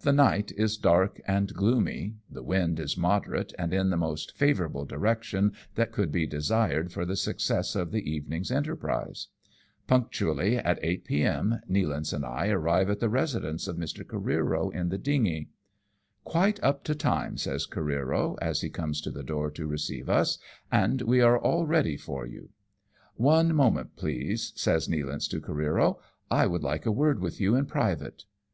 [0.00, 4.84] The night is dark and gloomy; the wind is moderate and in the most favourable
[4.84, 9.28] direction that could be desired for the success of the evening's enterprise.
[9.86, 11.60] Punctually at eight p.m.
[11.70, 14.04] Nealance and I arrive at the residence of Mr.
[14.04, 15.48] Oareero in the dingy."
[16.24, 20.36] Quite up to time," says Careero, as he comes to the door to receive us,"
[20.84, 22.50] and we are all ready for you."
[23.18, 25.96] "Onemomentj please," says Nealance to Careero,
[26.30, 28.24] "I ■would like a word with you in private."